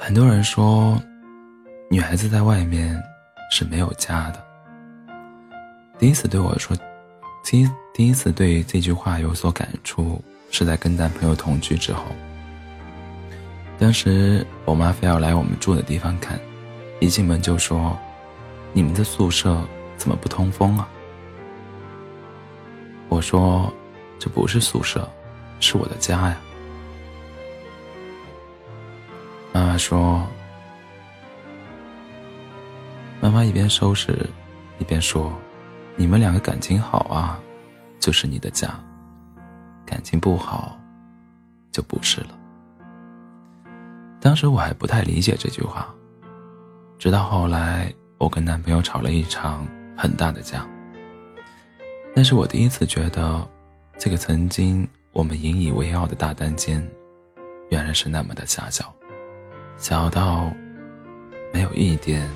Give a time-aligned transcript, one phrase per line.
[0.00, 0.96] 很多人说，
[1.90, 3.02] 女孩子在外面
[3.50, 4.42] 是没有家的。
[5.98, 6.74] 第一次对我说，
[7.44, 12.04] 第第一次对这句话有所感触，是在跟男朋友同居之后。
[13.76, 16.38] 当时我妈非要来我们住的地方看，
[17.00, 17.98] 一进门就说
[18.72, 19.60] ：“你们的宿舍
[19.96, 20.88] 怎么不通风啊？”
[23.10, 23.70] 我说
[24.16, 25.06] ：“这不是宿舍，
[25.58, 26.40] 是我的家呀。”
[29.78, 30.26] 说
[33.22, 34.28] ：“妈妈一边收拾，
[34.78, 35.32] 一边说，
[35.96, 37.40] 你们两个感情好啊，
[38.00, 38.68] 就是你的家；
[39.86, 40.76] 感情不好，
[41.70, 42.36] 就不是了。”
[44.20, 45.94] 当时我还不太理解这句话，
[46.98, 49.64] 直到后来我跟男朋友吵了一场
[49.96, 50.66] 很大的架。
[52.16, 53.48] 但是我第一次觉得，
[53.96, 56.84] 这个曾经我们引以为傲的大单间，
[57.70, 58.92] 原来是那么的狭小。
[59.78, 60.52] 小到
[61.52, 62.28] 没有一点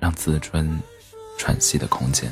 [0.00, 0.68] 让自尊
[1.38, 2.28] 喘息的空间。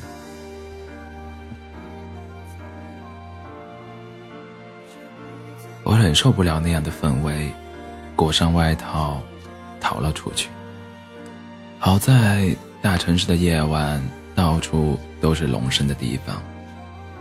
[5.84, 7.48] 我忍受不了那样的氛围，
[8.17, 9.23] 裹上外套
[9.81, 10.48] 逃了出去。
[11.79, 14.03] 好在大城市的夜晚
[14.34, 16.42] 到处都是龙身的地方，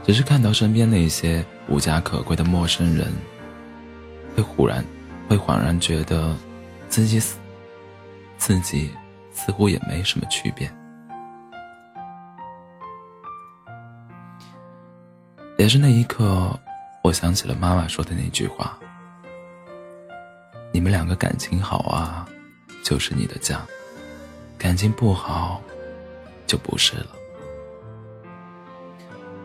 [0.04, 3.14] 只是看到身边那些无家可归的陌生人，
[4.36, 4.84] 会忽然
[5.30, 6.36] 会恍然觉得。
[6.96, 7.38] 自己死，
[8.38, 8.90] 自己
[9.30, 10.72] 似乎也没什么区别。
[15.58, 16.58] 也是那一刻，
[17.04, 18.80] 我想起了妈妈说的那句话
[20.72, 22.26] ：“你们两个感情好啊，
[22.82, 23.58] 就是你的家；
[24.58, 25.62] 感情不好，
[26.48, 27.08] 就不是了。”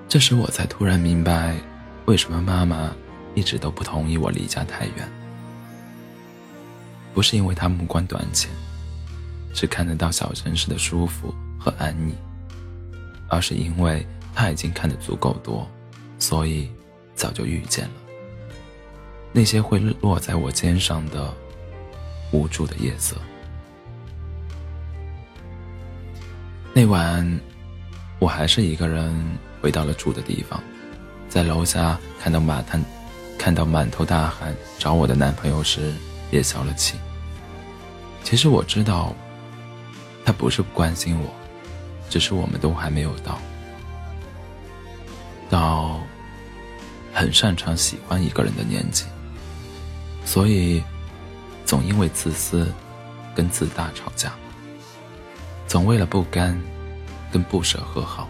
[0.08, 1.56] 这时我才突然明白，
[2.04, 2.94] 为什么妈妈
[3.34, 5.12] 一直都不同意我离家太远。
[7.12, 8.50] 不是因为他目光短浅，
[9.52, 12.14] 只看得到小城市的舒服和安逸，
[13.28, 15.68] 而是因为他已经看得足够多，
[16.18, 16.70] 所以
[17.14, 17.90] 早就遇见了
[19.32, 21.32] 那些会落在我肩上的
[22.32, 23.16] 无助的夜色。
[26.72, 27.40] 那晚，
[28.20, 29.12] 我还是一个人
[29.60, 30.62] 回到了住的地方，
[31.28, 32.82] 在楼下看到满滩，
[33.36, 35.92] 看到满头大汗找我的男朋友时。
[36.30, 36.96] 也消了气。
[38.22, 39.14] 其实我知道，
[40.24, 41.32] 他不是不关心我，
[42.08, 43.38] 只是我们都还没有到
[45.48, 46.00] 到
[47.12, 49.06] 很擅长喜欢一个人的年纪，
[50.24, 50.82] 所以
[51.64, 52.72] 总因为自私
[53.34, 54.32] 跟自大吵架，
[55.66, 56.60] 总为了不甘
[57.32, 58.28] 跟不舍和好，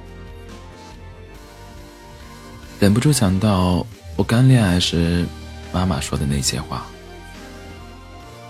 [2.79, 3.85] 忍不住想到
[4.17, 5.27] 我刚恋爱时
[5.73, 6.87] 妈妈说的那些话。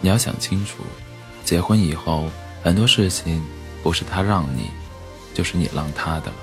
[0.01, 0.83] 你要想清楚，
[1.45, 2.31] 结婚以后
[2.63, 3.43] 很多事情
[3.83, 4.71] 不是他让你，
[5.35, 6.37] 就是你让他的了。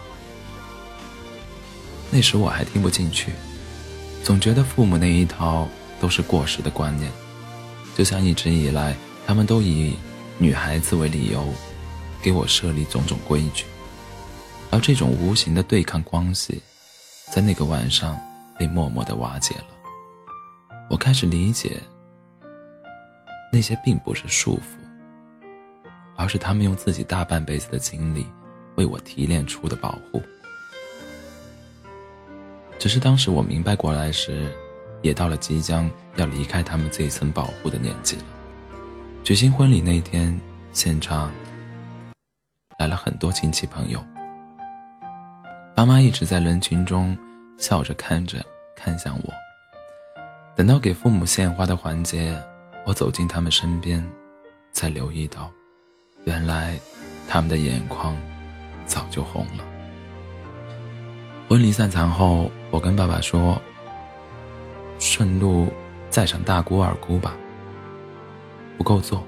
[2.11, 3.31] 那时我还听不进去，
[4.23, 5.67] 总觉得父母那一套
[5.99, 7.11] 都是过时的观念，
[7.95, 8.95] 就像一直以来
[9.25, 9.95] 他们都以
[10.37, 11.45] 女孩子为理由，
[12.21, 13.65] 给我设立种种规矩，
[14.69, 16.61] 而这种无形的对抗关系，
[17.33, 18.17] 在那个晚上
[18.57, 19.65] 被默默的瓦解了。
[20.89, 21.81] 我开始理解。
[23.51, 24.77] 那些并不是束缚，
[26.15, 28.27] 而是他们用自己大半辈子的精力
[28.75, 30.21] 为我提炼出的保护。
[32.77, 34.53] 只是当时我明白过来时，
[35.01, 38.23] 也到了即将要离开他们这一层保护的年纪了。
[39.23, 40.39] 举行婚礼那天，
[40.73, 41.31] 现场
[42.77, 44.03] 来了很多亲戚朋友，
[45.75, 47.17] 爸妈一直在人群中
[47.57, 49.33] 笑着看着，看向我。
[50.55, 52.39] 等到给父母献花的环节。
[52.87, 54.01] 我走进他们身边，
[54.71, 55.51] 才留意到，
[56.23, 56.79] 原来
[57.27, 58.15] 他们的眼眶
[58.85, 59.65] 早就红了。
[61.49, 63.61] 婚礼散场后，我跟爸爸说
[64.99, 65.67] ：“顺路
[66.09, 67.35] 载上大姑二姑吧，
[68.77, 69.21] 不够坐，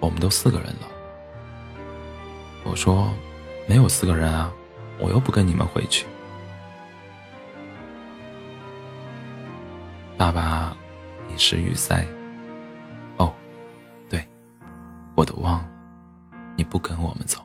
[0.00, 0.88] 我们都四个人了。”
[2.64, 3.12] 我说
[3.68, 4.50] ：“没有四个人啊，
[4.98, 6.06] 我又不跟你们回去。”
[10.16, 10.74] 爸爸
[11.28, 12.02] 一时语塞。
[15.14, 15.68] 我都忘了，
[16.56, 17.40] 你不跟我们走。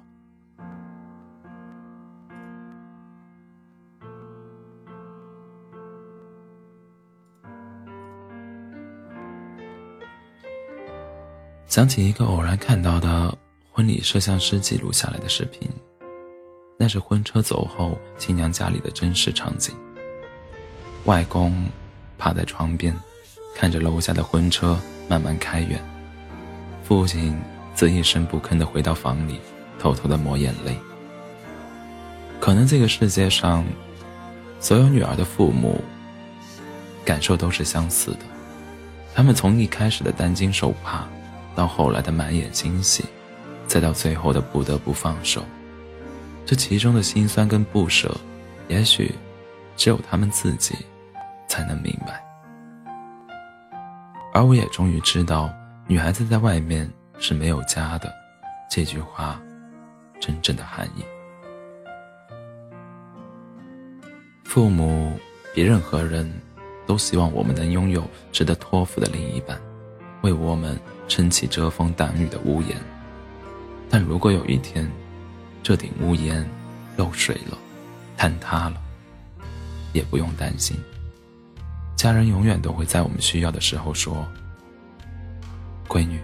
[11.67, 13.37] 想起一个偶然看到的
[13.71, 15.69] 婚礼摄像师记录下来的视频，
[16.77, 19.75] 那是婚车走后新娘家里的真实场景。
[21.05, 21.63] 外公
[22.17, 22.93] 趴在窗边，
[23.55, 25.79] 看着楼下的婚车慢慢开远。
[26.83, 27.39] 父亲
[27.79, 29.39] 则一声不吭地回到房里，
[29.79, 30.77] 偷偷地抹眼泪。
[32.37, 33.63] 可能这个世界上，
[34.59, 35.81] 所有女儿的父母
[37.05, 38.19] 感受都是相似的。
[39.15, 41.07] 他们从一开始的担惊受怕，
[41.55, 43.05] 到后来的满眼惊喜，
[43.65, 45.41] 再到最后的不得不放手，
[46.45, 48.13] 这其中的辛酸跟不舍，
[48.67, 49.15] 也许
[49.77, 50.75] 只有他们自己
[51.47, 52.21] 才能明白。
[54.33, 55.49] 而我也终于知道，
[55.87, 58.13] 女孩子在外面是没有家的
[58.69, 59.39] 这句话
[60.19, 61.03] 真正的含义。
[64.43, 65.17] 父母
[65.53, 66.31] 比任何人
[66.87, 69.61] 都希望我们能拥有值得托付的另一半，
[70.21, 72.75] 为我们撑起遮风挡雨的屋檐。
[73.89, 74.89] 但如果有一天，
[75.61, 76.47] 这顶屋檐
[76.97, 77.57] 漏水了、
[78.17, 78.81] 坍塌了，
[79.93, 80.75] 也不用担心。
[81.95, 84.25] 家人永远都会在我们需要的时候说
[85.87, 86.19] ：“闺女，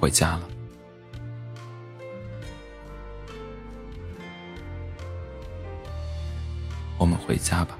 [0.00, 0.48] 回家了。”
[6.96, 7.76] 我们回家吧。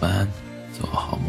[0.00, 0.28] 晚安，
[0.72, 1.27] 做个好梦。